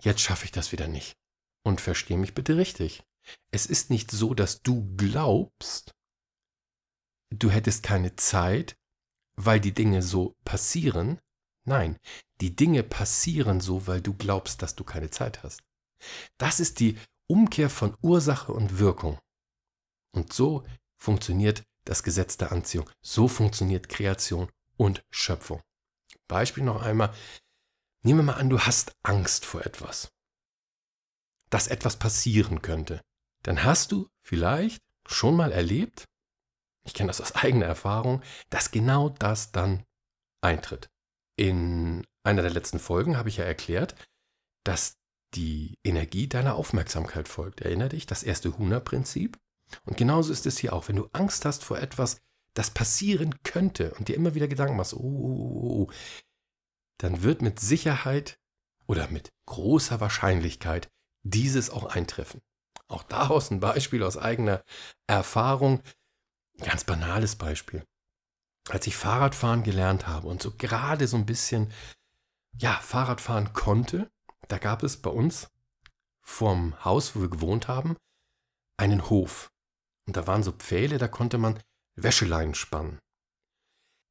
jetzt 0.02 0.22
schaffe 0.22 0.46
ich 0.46 0.52
das 0.52 0.72
wieder 0.72 0.88
nicht. 0.88 1.18
Und 1.64 1.82
verstehe 1.82 2.18
mich 2.18 2.34
bitte 2.34 2.58
richtig. 2.58 3.04
Es 3.52 3.66
ist 3.66 3.90
nicht 3.90 4.12
so, 4.12 4.34
dass 4.34 4.62
du 4.62 4.94
glaubst, 4.96 5.94
du 7.40 7.50
hättest 7.50 7.84
keine 7.84 8.16
Zeit, 8.16 8.76
weil 9.36 9.60
die 9.60 9.74
Dinge 9.74 10.02
so 10.02 10.36
passieren. 10.44 11.20
Nein, 11.66 11.98
die 12.42 12.56
Dinge 12.56 12.84
passieren 12.84 13.62
so, 13.62 13.88
weil 13.88 14.02
du 14.02 14.14
glaubst, 14.14 14.62
dass 14.62 14.76
du 14.76 14.84
keine 14.84 15.10
Zeit 15.10 15.44
hast. 15.44 15.62
Das 16.38 16.60
ist 16.60 16.80
die 16.80 16.98
Umkehr 17.28 17.70
von 17.70 17.96
Ursache 18.02 18.52
und 18.52 18.80
Wirkung. 18.80 19.18
Und 20.12 20.34
so 20.34 20.66
funktioniert 20.98 21.64
das 21.86 22.04
Gesetz 22.04 22.38
der 22.38 22.52
Anziehung. 22.52 22.90
So 23.02 23.28
funktioniert 23.28 23.90
Kreation 23.90 24.50
und 24.78 25.04
Schöpfung. 25.10 25.62
Beispiel 26.28 26.64
noch 26.64 26.82
einmal. 26.82 27.14
Nehmen 28.02 28.20
wir 28.20 28.34
mal 28.34 28.40
an, 28.40 28.50
du 28.50 28.60
hast 28.60 28.94
Angst 29.04 29.46
vor 29.46 29.66
etwas. 29.66 30.12
Dass 31.50 31.68
etwas 31.68 31.98
passieren 31.98 32.62
könnte. 32.62 33.02
Dann 33.44 33.64
hast 33.64 33.92
du 33.92 34.10
vielleicht 34.22 34.82
schon 35.06 35.36
mal 35.36 35.52
erlebt, 35.52 36.06
ich 36.86 36.94
kenne 36.94 37.08
das 37.08 37.22
aus 37.22 37.36
eigener 37.36 37.66
Erfahrung, 37.66 38.22
dass 38.50 38.72
genau 38.72 39.10
das 39.10 39.52
dann 39.52 39.84
eintritt. 40.42 40.90
In 41.36 42.06
einer 42.24 42.42
der 42.42 42.52
letzten 42.52 42.80
Folgen 42.80 43.18
habe 43.18 43.30
ich 43.30 43.38
ja 43.38 43.46
erklärt, 43.46 43.96
dass 44.64 44.98
die 45.34 45.80
Energie 45.84 46.28
deiner 46.28 46.56
Aufmerksamkeit 46.56 47.28
folgt. 47.28 47.62
Erinner 47.62 47.90
dich, 47.90 48.06
das 48.06 48.24
erste 48.24 48.58
Huna-Prinzip? 48.58 49.40
Und 49.86 49.98
genauso 49.98 50.32
ist 50.32 50.46
es 50.46 50.58
hier 50.58 50.74
auch. 50.74 50.88
Wenn 50.88 50.98
du 50.98 51.10
Angst 51.14 51.46
hast 51.46 51.64
vor 51.64 51.80
etwas, 51.80 52.22
das 52.54 52.70
passieren 52.70 53.42
könnte 53.44 53.94
und 53.96 54.08
dir 54.08 54.16
immer 54.16 54.36
wieder 54.36 54.48
Gedanken 54.48 54.78
machst, 54.78 54.94
oh, 54.94 55.00
oh, 55.00 55.88
oh, 55.88 55.92
dann 57.00 57.24
wird 57.24 57.42
mit 57.42 57.60
Sicherheit 57.60 58.40
oder 58.86 59.10
mit 59.10 59.34
großer 59.48 60.00
Wahrscheinlichkeit 60.00 60.90
dieses 61.24 61.70
auch 61.70 61.86
eintreffen. 61.86 62.42
Auch 62.88 63.04
daraus 63.04 63.50
ein 63.50 63.60
Beispiel 63.60 64.04
aus 64.04 64.18
eigener 64.18 64.64
Erfahrung. 65.08 65.82
Ganz 66.60 66.84
banales 66.84 67.36
Beispiel. 67.36 67.84
Als 68.70 68.88
ich 68.88 68.96
Fahrradfahren 68.96 69.64
gelernt 69.64 70.08
habe 70.08 70.28
und 70.28 70.42
so 70.42 70.52
gerade 70.52 71.08
so 71.08 71.18
ein 71.18 71.26
bisschen, 71.26 71.72
ja, 72.58 72.74
Fahrradfahren 72.74 73.54
konnte, 73.54 74.10
da 74.48 74.58
gab 74.58 74.84
es 74.84 75.02
bei 75.02 75.10
uns 75.10 75.50
vorm 76.22 76.84
Haus, 76.84 77.16
wo 77.16 77.22
wir 77.22 77.30
gewohnt 77.30 77.68
haben, 77.68 77.98
einen 78.78 79.10
Hof. 79.10 79.52
Und 80.06 80.18
da 80.18 80.28
waren 80.28 80.44
so 80.44 80.52
Pfähle, 80.52 80.98
da 80.98 81.08
konnte 81.08 81.38
man 81.38 81.60
Wäscheleinen 81.96 82.56
spannen. 82.56 83.00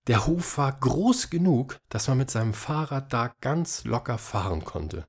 Der 0.09 0.27
Hof 0.27 0.59
war 0.59 0.73
groß 0.73 1.31
genug, 1.31 1.81
dass 1.89 2.09
man 2.09 2.19
mit 2.19 2.31
seinem 2.31 2.55
Fahrrad 2.55 3.13
da 3.13 3.35
ganz 3.41 3.85
locker 3.85 4.19
fahren 4.19 4.65
konnte, 4.65 5.07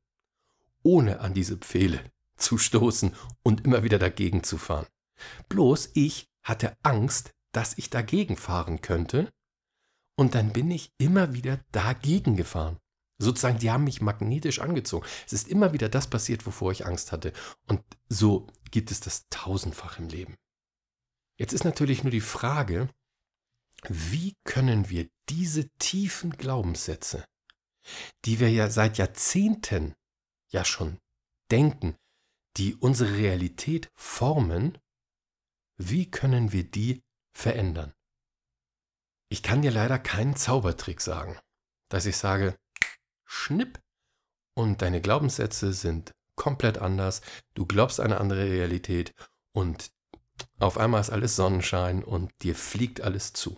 ohne 0.84 1.20
an 1.20 1.34
diese 1.34 1.58
Pfähle 1.58 2.04
zu 2.38 2.58
stoßen 2.58 3.16
und 3.42 3.66
immer 3.66 3.84
wieder 3.84 3.98
dagegen 3.98 4.44
zu 4.44 4.58
fahren. 4.58 4.86
Bloß 5.50 5.92
ich 5.94 6.28
hatte 6.44 6.76
Angst, 6.84 7.32
dass 7.52 7.78
ich 7.78 7.90
dagegen 7.90 8.38
fahren 8.38 8.82
könnte, 8.82 9.32
und 10.16 10.36
dann 10.36 10.54
bin 10.54 10.70
ich 10.70 10.94
immer 10.98 11.34
wieder 11.34 11.64
dagegen 11.72 12.36
gefahren. 12.36 12.78
Sozusagen, 13.20 13.60
die 13.60 13.72
haben 13.72 13.84
mich 13.84 14.02
magnetisch 14.02 14.60
angezogen. 14.60 15.08
Es 15.26 15.34
ist 15.34 15.48
immer 15.48 15.74
wieder 15.74 15.90
das 15.90 16.08
passiert, 16.08 16.46
wovor 16.46 16.72
ich 16.72 16.86
Angst 16.86 17.12
hatte. 17.12 17.32
Und 17.68 17.82
so 18.10 18.48
gibt 18.72 18.92
es 18.92 19.00
das 19.00 19.28
tausendfach 19.30 20.00
im 20.00 20.10
Leben. 20.10 20.36
Jetzt 21.38 21.54
ist 21.54 21.64
natürlich 21.64 22.04
nur 22.04 22.12
die 22.12 22.22
Frage, 22.22 22.90
wie 23.88 24.36
können 24.44 24.90
wir 24.90 25.10
diese 25.30 25.70
tiefen 25.80 26.32
Glaubenssätze, 26.32 27.26
die 28.26 28.40
wir 28.40 28.52
ja 28.52 28.70
seit 28.70 28.98
Jahrzehnten 28.98 29.94
ja 30.50 30.64
schon 30.64 31.00
denken, 31.52 31.96
die 32.58 32.76
unsere 32.76 33.18
Realität 33.18 33.90
formen, 33.96 34.78
wie 35.78 36.10
können 36.10 36.52
wir 36.52 36.64
die 36.64 37.04
verändern? 37.36 37.94
Ich 39.30 39.42
kann 39.42 39.62
dir 39.62 39.72
leider 39.72 39.98
keinen 40.00 40.36
Zaubertrick 40.36 41.02
sagen, 41.02 41.40
dass 41.90 42.06
ich 42.06 42.18
sage, 42.18 42.56
schnipp 43.26 43.80
und 44.56 44.82
deine 44.82 45.02
Glaubenssätze 45.02 45.74
sind 45.74 46.12
komplett 46.36 46.78
anders, 46.78 47.22
du 47.54 47.66
glaubst 47.66 48.00
eine 48.00 48.20
andere 48.20 48.46
Realität 48.46 49.14
und 49.56 49.92
auf 50.60 50.78
einmal 50.78 51.02
ist 51.02 51.10
alles 51.10 51.36
Sonnenschein 51.36 52.04
und 52.04 52.32
dir 52.42 52.56
fliegt 52.56 53.02
alles 53.02 53.34
zu. 53.34 53.58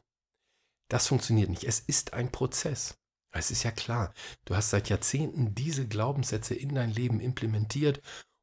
Das 0.89 1.07
funktioniert 1.07 1.49
nicht. 1.49 1.63
Es 1.63 1.79
ist 1.79 2.13
ein 2.13 2.31
Prozess. 2.31 2.97
Es 3.31 3.51
ist 3.51 3.63
ja 3.63 3.71
klar, 3.71 4.13
du 4.45 4.55
hast 4.55 4.69
seit 4.69 4.89
Jahrzehnten 4.89 5.55
diese 5.55 5.87
Glaubenssätze 5.87 6.55
in 6.55 6.73
dein 6.73 6.91
Leben 6.91 7.19
implementiert 7.19 8.01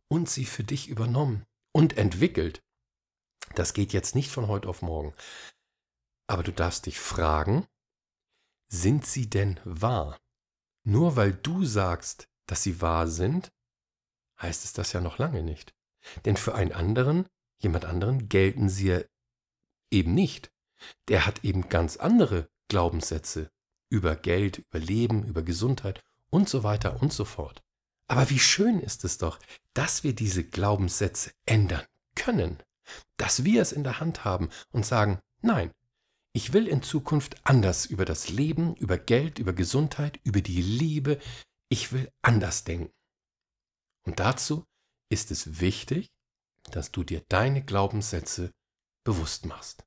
und 0.08 0.28
sie 0.28 0.44
für 0.44 0.64
dich 0.64 0.88
übernommen 0.88 1.44
und 1.72 1.96
entwickelt. 1.96 2.62
Das 3.54 3.74
geht 3.74 3.92
jetzt 3.92 4.14
nicht 4.14 4.30
von 4.30 4.48
heute 4.48 4.68
auf 4.68 4.82
morgen. 4.82 5.14
Aber 6.26 6.42
du 6.42 6.52
darfst 6.52 6.86
dich 6.86 6.98
fragen, 6.98 7.66
sind 8.68 9.06
sie 9.06 9.28
denn 9.28 9.60
wahr? 9.64 10.18
Nur 10.84 11.16
weil 11.16 11.32
du 11.32 11.64
sagst, 11.64 12.28
dass 12.46 12.62
sie 12.62 12.80
wahr 12.80 13.06
sind, 13.06 13.52
heißt 14.40 14.64
es 14.64 14.72
das 14.72 14.92
ja 14.92 15.00
noch 15.00 15.18
lange 15.18 15.42
nicht. 15.42 15.74
Denn 16.24 16.36
für 16.36 16.54
einen 16.54 16.72
anderen, 16.72 17.26
jemand 17.58 17.84
anderen, 17.84 18.28
gelten 18.28 18.68
sie 18.68 18.88
ja 18.88 19.00
eben 19.90 20.14
nicht. 20.14 20.50
Der 21.08 21.26
hat 21.26 21.44
eben 21.44 21.68
ganz 21.68 21.96
andere 21.96 22.48
Glaubenssätze 22.68 23.50
über 23.88 24.16
Geld, 24.16 24.58
über 24.58 24.78
Leben, 24.78 25.24
über 25.24 25.42
Gesundheit 25.42 26.02
und 26.30 26.48
so 26.48 26.64
weiter 26.64 27.00
und 27.02 27.12
so 27.12 27.24
fort. 27.24 27.62
Aber 28.08 28.30
wie 28.30 28.38
schön 28.38 28.80
ist 28.80 29.04
es 29.04 29.18
doch, 29.18 29.38
dass 29.74 30.02
wir 30.02 30.14
diese 30.14 30.44
Glaubenssätze 30.44 31.32
ändern 31.46 31.84
können, 32.14 32.62
dass 33.16 33.44
wir 33.44 33.62
es 33.62 33.72
in 33.72 33.84
der 33.84 34.00
Hand 34.00 34.24
haben 34.24 34.50
und 34.70 34.86
sagen, 34.86 35.20
nein, 35.40 35.72
ich 36.34 36.52
will 36.52 36.66
in 36.66 36.82
Zukunft 36.82 37.46
anders 37.46 37.86
über 37.86 38.04
das 38.04 38.28
Leben, 38.28 38.74
über 38.76 38.96
Geld, 38.98 39.38
über 39.38 39.52
Gesundheit, 39.52 40.18
über 40.24 40.40
die 40.40 40.62
Liebe, 40.62 41.20
ich 41.68 41.92
will 41.92 42.10
anders 42.22 42.64
denken. 42.64 42.92
Und 44.04 44.18
dazu 44.18 44.64
ist 45.10 45.30
es 45.30 45.60
wichtig, 45.60 46.10
dass 46.70 46.90
du 46.90 47.04
dir 47.04 47.22
deine 47.28 47.64
Glaubenssätze 47.64 48.52
bewusst 49.04 49.46
machst. 49.46 49.84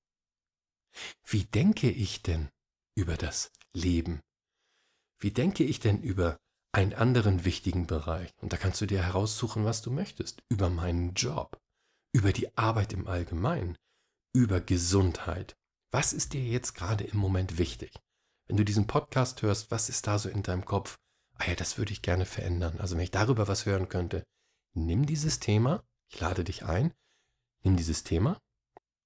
Wie 1.24 1.46
denke 1.46 1.90
ich 1.90 2.22
denn 2.22 2.50
über 2.96 3.18
das 3.18 3.52
Leben? 3.74 4.22
Wie 5.20 5.32
denke 5.32 5.64
ich 5.64 5.80
denn 5.80 6.02
über 6.02 6.38
einen 6.72 6.94
anderen 6.94 7.46
wichtigen 7.46 7.88
Bereich? 7.88 8.32
Und 8.38 8.54
da 8.54 8.58
kannst 8.58 8.82
du 8.82 8.86
dir 8.86 9.04
heraussuchen, 9.04 9.66
was 9.66 9.82
du 9.82 9.92
möchtest. 9.92 10.44
Über 10.50 10.70
meinen 10.70 11.14
Job, 11.14 11.60
über 12.16 12.32
die 12.32 12.58
Arbeit 12.58 12.94
im 12.94 13.08
Allgemeinen, 13.08 13.78
über 14.34 14.62
Gesundheit. 14.62 15.58
Was 15.92 16.14
ist 16.14 16.32
dir 16.32 16.42
jetzt 16.42 16.74
gerade 16.74 17.04
im 17.04 17.18
Moment 17.18 17.58
wichtig? 17.58 17.92
Wenn 18.48 18.56
du 18.56 18.64
diesen 18.64 18.88
Podcast 18.88 19.42
hörst, 19.42 19.70
was 19.70 19.90
ist 19.90 20.08
da 20.08 20.18
so 20.18 20.30
in 20.30 20.42
deinem 20.42 20.64
Kopf? 20.64 20.98
Ah 21.34 21.50
ja, 21.50 21.56
das 21.56 21.78
würde 21.78 21.92
ich 21.92 22.02
gerne 22.02 22.26
verändern. 22.26 22.80
Also 22.80 22.96
wenn 22.96 23.04
ich 23.04 23.12
darüber 23.12 23.50
was 23.50 23.66
hören 23.66 23.90
könnte, 23.90 24.24
nimm 24.74 25.06
dieses 25.06 25.42
Thema, 25.42 25.84
ich 26.10 26.22
lade 26.22 26.46
dich 26.46 26.64
ein, 26.64 26.94
nimm 27.64 27.76
dieses 27.76 28.06
Thema 28.06 28.40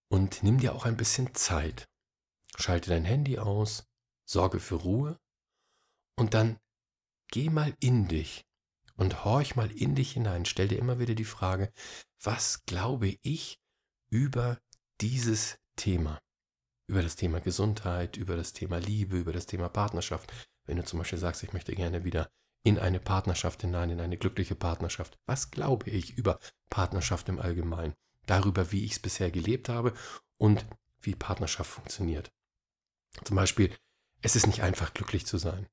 und 0.09 0.43
nimm 0.43 0.59
dir 0.59 0.75
auch 0.75 0.85
ein 0.85 0.95
bisschen 0.95 1.33
Zeit. 1.33 1.89
Schalte 2.57 2.91
dein 2.91 3.05
Handy 3.05 3.39
aus, 3.39 3.87
sorge 4.29 4.59
für 4.59 4.75
Ruhe 4.75 5.17
und 6.15 6.35
dann 6.35 6.59
geh 7.31 7.49
mal 7.49 7.75
in 7.79 8.07
dich 8.07 8.45
und 8.97 9.25
horch 9.25 9.55
mal 9.55 9.71
in 9.71 9.95
dich 9.95 10.11
hinein. 10.11 10.45
Stell 10.45 10.67
dir 10.67 10.77
immer 10.77 10.99
wieder 10.99 11.15
die 11.15 11.25
Frage, 11.25 11.73
was 12.21 12.65
glaube 12.65 13.17
ich 13.21 13.59
über 14.09 14.59
dieses 15.01 15.57
Thema? 15.75 16.19
Über 16.88 17.01
das 17.01 17.15
Thema 17.15 17.39
Gesundheit, 17.39 18.17
über 18.17 18.35
das 18.35 18.53
Thema 18.53 18.79
Liebe, 18.79 19.17
über 19.17 19.31
das 19.31 19.45
Thema 19.45 19.69
Partnerschaft. 19.69 20.33
Wenn 20.65 20.77
du 20.77 20.83
zum 20.83 20.99
Beispiel 20.99 21.19
sagst, 21.19 21.43
ich 21.43 21.53
möchte 21.53 21.75
gerne 21.75 22.03
wieder 22.03 22.29
in 22.63 22.77
eine 22.77 22.99
Partnerschaft 22.99 23.61
hinein, 23.61 23.89
in 23.89 24.01
eine 24.01 24.17
glückliche 24.17 24.55
Partnerschaft. 24.55 25.17
Was 25.25 25.51
glaube 25.51 25.89
ich 25.89 26.17
über 26.17 26.39
Partnerschaft 26.69 27.29
im 27.29 27.39
Allgemeinen? 27.39 27.93
Darüber, 28.25 28.71
wie 28.71 28.83
ich 28.83 28.93
es 28.93 28.99
bisher 28.99 29.31
gelebt 29.31 29.69
habe 29.69 29.93
und 30.38 30.65
wie 31.01 31.15
Partnerschaft 31.15 31.71
funktioniert. 31.71 32.31
Zum 33.23 33.35
Beispiel, 33.35 33.73
es 34.21 34.35
ist 34.35 34.47
nicht 34.47 34.61
einfach 34.61 34.93
glücklich 34.93 35.25
zu 35.25 35.38
sein. 35.38 35.67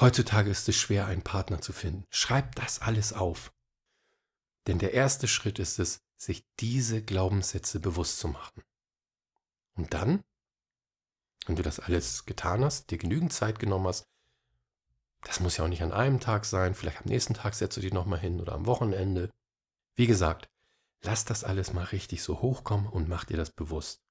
Heutzutage 0.00 0.50
ist 0.50 0.68
es 0.68 0.76
schwer, 0.76 1.06
einen 1.06 1.22
Partner 1.22 1.60
zu 1.60 1.72
finden. 1.72 2.04
Schreib 2.10 2.54
das 2.56 2.80
alles 2.80 3.12
auf. 3.12 3.52
Denn 4.68 4.78
der 4.78 4.92
erste 4.92 5.26
Schritt 5.26 5.58
ist 5.58 5.78
es, 5.78 6.02
sich 6.18 6.44
diese 6.60 7.02
Glaubenssätze 7.02 7.80
bewusst 7.80 8.18
zu 8.18 8.28
machen. 8.28 8.62
Und 9.74 9.94
dann, 9.94 10.22
wenn 11.46 11.56
du 11.56 11.62
das 11.62 11.80
alles 11.80 12.26
getan 12.26 12.62
hast, 12.62 12.90
dir 12.90 12.98
genügend 12.98 13.32
Zeit 13.32 13.58
genommen 13.58 13.86
hast, 13.86 14.04
das 15.22 15.40
muss 15.40 15.56
ja 15.56 15.64
auch 15.64 15.68
nicht 15.68 15.82
an 15.82 15.92
einem 15.92 16.20
Tag 16.20 16.44
sein, 16.44 16.74
vielleicht 16.74 16.98
am 16.98 17.06
nächsten 17.06 17.32
Tag 17.32 17.54
setzt 17.54 17.78
du 17.78 17.80
dich 17.80 17.94
nochmal 17.94 18.18
hin 18.18 18.40
oder 18.42 18.52
am 18.52 18.66
Wochenende. 18.66 19.30
Wie 19.96 20.06
gesagt, 20.06 20.50
lass 21.02 21.24
das 21.24 21.44
alles 21.44 21.72
mal 21.72 21.84
richtig 21.84 22.22
so 22.22 22.42
hochkommen 22.42 22.88
und 22.88 23.08
mach 23.08 23.24
dir 23.24 23.38
das 23.38 23.50
bewusst. 23.50 24.02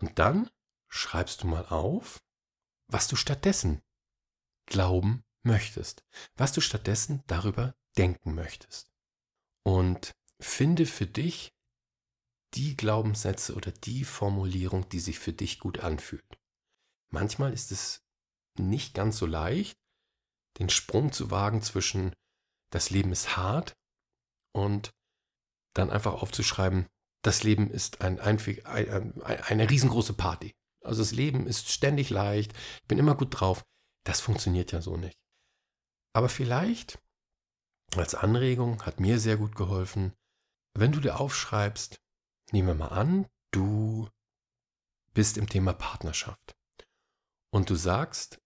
Und 0.00 0.18
dann 0.20 0.48
schreibst 0.88 1.42
du 1.42 1.48
mal 1.48 1.66
auf, 1.66 2.22
was 2.86 3.08
du 3.08 3.16
stattdessen 3.16 3.82
glauben 4.66 5.24
möchtest, 5.42 6.04
was 6.36 6.52
du 6.52 6.60
stattdessen 6.60 7.24
darüber 7.26 7.74
denken 7.96 8.34
möchtest. 8.34 8.93
Und 9.64 10.12
finde 10.40 10.86
für 10.86 11.06
dich 11.06 11.52
die 12.54 12.76
Glaubenssätze 12.76 13.54
oder 13.54 13.72
die 13.72 14.04
Formulierung, 14.04 14.88
die 14.88 15.00
sich 15.00 15.18
für 15.18 15.32
dich 15.32 15.58
gut 15.58 15.80
anfühlt. 15.80 16.38
Manchmal 17.10 17.52
ist 17.52 17.72
es 17.72 18.02
nicht 18.58 18.94
ganz 18.94 19.18
so 19.18 19.26
leicht, 19.26 19.76
den 20.58 20.68
Sprung 20.68 21.12
zu 21.12 21.30
wagen 21.30 21.62
zwischen 21.62 22.14
das 22.70 22.90
Leben 22.90 23.12
ist 23.12 23.36
hart 23.36 23.76
und 24.52 24.90
dann 25.74 25.90
einfach 25.90 26.14
aufzuschreiben, 26.14 26.86
das 27.22 27.42
Leben 27.42 27.70
ist 27.70 28.00
ein, 28.02 28.20
ein, 28.20 28.38
ein, 28.64 29.22
eine 29.22 29.70
riesengroße 29.70 30.12
Party. 30.14 30.52
Also 30.84 31.00
das 31.00 31.12
Leben 31.12 31.46
ist 31.46 31.70
ständig 31.70 32.10
leicht, 32.10 32.52
ich 32.52 32.88
bin 32.88 32.98
immer 32.98 33.16
gut 33.16 33.40
drauf. 33.40 33.62
Das 34.04 34.20
funktioniert 34.20 34.72
ja 34.72 34.82
so 34.82 34.96
nicht. 34.96 35.16
Aber 36.12 36.28
vielleicht 36.28 36.98
als 38.00 38.14
Anregung 38.14 38.82
hat 38.84 39.00
mir 39.00 39.18
sehr 39.18 39.36
gut 39.36 39.54
geholfen, 39.54 40.12
wenn 40.74 40.92
du 40.92 41.00
dir 41.00 41.20
aufschreibst, 41.20 42.00
nehmen 42.50 42.68
wir 42.68 42.74
mal 42.74 42.88
an, 42.88 43.26
du 43.50 44.08
bist 45.12 45.38
im 45.38 45.48
Thema 45.48 45.72
Partnerschaft. 45.72 46.56
Und 47.50 47.70
du 47.70 47.76
sagst, 47.76 48.40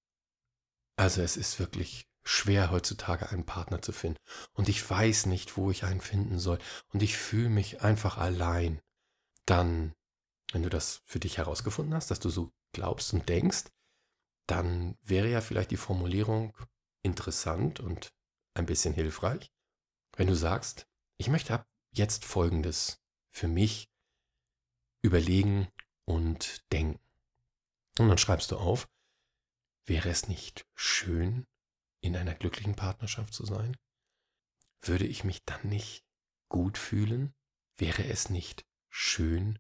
also 0.96 1.22
es 1.22 1.36
ist 1.36 1.58
wirklich 1.58 2.06
schwer 2.24 2.70
heutzutage 2.70 3.30
einen 3.30 3.46
Partner 3.46 3.80
zu 3.80 3.92
finden. 3.92 4.18
Und 4.52 4.68
ich 4.68 4.88
weiß 4.88 5.26
nicht, 5.26 5.56
wo 5.56 5.70
ich 5.70 5.84
einen 5.84 6.02
finden 6.02 6.38
soll. 6.38 6.58
Und 6.92 7.02
ich 7.02 7.16
fühle 7.16 7.48
mich 7.48 7.80
einfach 7.80 8.18
allein, 8.18 8.82
dann 9.46 9.94
wenn 10.52 10.62
du 10.62 10.70
das 10.70 11.02
für 11.04 11.20
dich 11.20 11.38
herausgefunden 11.38 11.94
hast, 11.94 12.10
dass 12.10 12.20
du 12.20 12.30
so 12.30 12.52
glaubst 12.72 13.12
und 13.12 13.28
denkst, 13.28 13.64
dann 14.46 14.96
wäre 15.02 15.28
ja 15.28 15.40
vielleicht 15.40 15.70
die 15.70 15.76
Formulierung 15.76 16.56
interessant 17.02 17.80
und 17.80 18.12
ein 18.58 18.66
bisschen 18.66 18.94
hilfreich, 18.94 19.52
wenn 20.16 20.26
du 20.26 20.34
sagst, 20.34 20.86
ich 21.16 21.28
möchte 21.28 21.54
ab 21.54 21.66
jetzt 21.92 22.24
Folgendes 22.24 23.00
für 23.30 23.48
mich 23.48 23.90
überlegen 25.02 25.68
und 26.04 26.64
denken. 26.72 27.00
Und 27.98 28.08
dann 28.08 28.18
schreibst 28.18 28.50
du 28.50 28.56
auf, 28.56 28.88
wäre 29.86 30.08
es 30.08 30.28
nicht 30.28 30.66
schön, 30.74 31.46
in 32.00 32.16
einer 32.16 32.34
glücklichen 32.34 32.76
Partnerschaft 32.76 33.34
zu 33.34 33.44
sein? 33.44 33.76
Würde 34.82 35.06
ich 35.06 35.24
mich 35.24 35.44
dann 35.44 35.68
nicht 35.68 36.04
gut 36.48 36.78
fühlen? 36.78 37.34
Wäre 37.76 38.04
es 38.04 38.30
nicht 38.30 38.66
schön, 38.88 39.58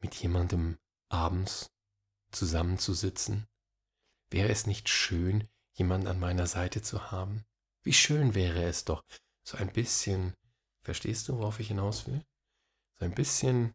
mit 0.00 0.14
jemandem 0.14 0.78
abends 1.08 1.70
zusammenzusitzen? 2.32 3.46
Wäre 4.30 4.48
es 4.48 4.66
nicht 4.66 4.88
schön, 4.88 5.48
jemanden 5.74 6.06
an 6.06 6.18
meiner 6.18 6.46
Seite 6.46 6.82
zu 6.82 7.10
haben? 7.10 7.44
Wie 7.86 7.92
schön 7.92 8.34
wäre 8.34 8.64
es 8.64 8.84
doch, 8.84 9.04
so 9.44 9.56
ein 9.58 9.72
bisschen, 9.72 10.34
verstehst 10.82 11.28
du, 11.28 11.38
worauf 11.38 11.60
ich 11.60 11.68
hinaus 11.68 12.08
will? 12.08 12.20
So 12.98 13.04
ein 13.04 13.14
bisschen 13.14 13.74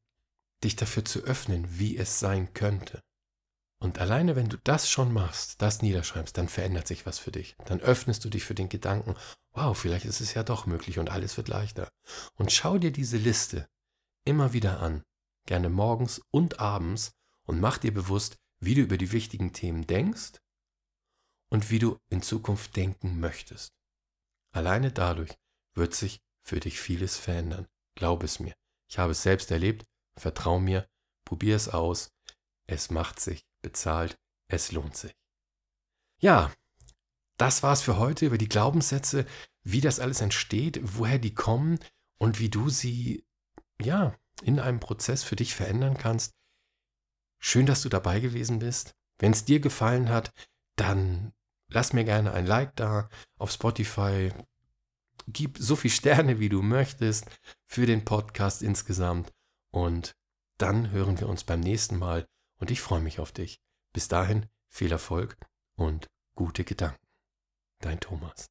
dich 0.65 0.75
dafür 0.75 1.05
zu 1.05 1.21
öffnen, 1.21 1.79
wie 1.79 1.95
es 1.95 2.19
sein 2.19 2.53
könnte. 2.53 3.01
Und 3.79 3.99
alleine, 3.99 4.35
wenn 4.35 4.49
du 4.49 4.57
das 4.57 4.89
schon 4.89 5.13
machst, 5.13 5.61
das 5.61 5.81
niederschreibst, 5.81 6.37
dann 6.37 6.49
verändert 6.49 6.87
sich 6.87 7.05
was 7.05 7.19
für 7.19 7.31
dich. 7.31 7.55
Dann 7.63 7.79
öffnest 7.79 8.25
du 8.25 8.29
dich 8.29 8.43
für 8.43 8.53
den 8.53 8.67
Gedanken, 8.67 9.15
wow, 9.53 9.77
vielleicht 9.77 10.03
ist 10.03 10.19
es 10.19 10.33
ja 10.33 10.43
doch 10.43 10.65
möglich 10.65 10.99
und 10.99 11.09
alles 11.09 11.37
wird 11.37 11.47
leichter. 11.47 11.89
Und 12.35 12.51
schau 12.51 12.77
dir 12.77 12.91
diese 12.91 13.17
Liste 13.17 13.69
immer 14.25 14.51
wieder 14.51 14.81
an 14.81 15.03
gerne 15.47 15.69
morgens 15.69 16.21
und 16.31 16.59
abends 16.59 17.13
und 17.47 17.61
mach 17.61 17.77
dir 17.77 17.93
bewusst, 17.93 18.35
wie 18.59 18.75
du 18.75 18.81
über 18.81 18.97
die 18.97 19.13
wichtigen 19.13 19.53
Themen 19.53 19.87
denkst 19.87 20.41
und 21.49 21.71
wie 21.71 21.79
du 21.79 21.97
in 22.09 22.21
Zukunft 22.21 22.75
denken 22.75 23.21
möchtest. 23.21 23.71
Alleine 24.51 24.91
dadurch 24.91 25.37
wird 25.73 25.93
sich 25.93 26.21
für 26.43 26.59
dich 26.59 26.79
vieles 26.79 27.17
verändern. 27.17 27.67
Glaub 27.95 28.23
es 28.23 28.39
mir. 28.39 28.53
Ich 28.87 28.99
habe 28.99 29.11
es 29.11 29.23
selbst 29.23 29.51
erlebt. 29.51 29.85
Vertrau 30.17 30.59
mir. 30.59 30.87
Probier 31.25 31.55
es 31.55 31.69
aus. 31.69 32.11
Es 32.67 32.89
macht 32.89 33.19
sich 33.19 33.45
bezahlt. 33.61 34.17
Es 34.47 34.71
lohnt 34.71 34.97
sich. 34.97 35.15
Ja, 36.19 36.51
das 37.37 37.63
war's 37.63 37.81
für 37.81 37.97
heute 37.97 38.25
über 38.25 38.37
die 38.37 38.49
Glaubenssätze, 38.49 39.25
wie 39.63 39.81
das 39.81 39.99
alles 39.99 40.21
entsteht, 40.21 40.79
woher 40.83 41.19
die 41.19 41.33
kommen 41.33 41.79
und 42.17 42.39
wie 42.39 42.49
du 42.49 42.69
sie, 42.69 43.25
ja, 43.81 44.15
in 44.43 44.59
einem 44.59 44.79
Prozess 44.79 45.23
für 45.23 45.35
dich 45.35 45.55
verändern 45.55 45.97
kannst. 45.97 46.35
Schön, 47.39 47.65
dass 47.65 47.81
du 47.81 47.89
dabei 47.89 48.19
gewesen 48.19 48.59
bist. 48.59 48.95
Wenn 49.17 49.31
es 49.31 49.45
dir 49.45 49.59
gefallen 49.59 50.09
hat, 50.09 50.31
dann 50.75 51.33
lass 51.71 51.93
mir 51.93 52.03
gerne 52.03 52.33
ein 52.33 52.45
Like 52.45 52.75
da 52.75 53.09
auf 53.37 53.51
Spotify. 53.51 54.31
Gib 55.27 55.57
so 55.57 55.75
viele 55.75 55.93
Sterne, 55.93 56.39
wie 56.39 56.49
du 56.49 56.61
möchtest, 56.61 57.27
für 57.65 57.85
den 57.85 58.05
Podcast 58.05 58.61
insgesamt. 58.61 59.31
Und 59.71 60.15
dann 60.57 60.91
hören 60.91 61.19
wir 61.19 61.27
uns 61.27 61.43
beim 61.43 61.59
nächsten 61.59 61.97
Mal. 61.97 62.27
Und 62.59 62.71
ich 62.71 62.81
freue 62.81 63.01
mich 63.01 63.19
auf 63.19 63.31
dich. 63.31 63.59
Bis 63.93 64.07
dahin 64.07 64.45
viel 64.67 64.91
Erfolg 64.91 65.37
und 65.75 66.07
gute 66.35 66.63
Gedanken. 66.63 67.03
Dein 67.79 67.99
Thomas. 67.99 68.47